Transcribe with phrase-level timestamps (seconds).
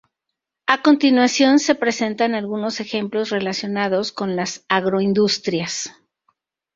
[0.65, 5.93] A continuación se presentan algunos ejemplos relacionados con las agroindustrias.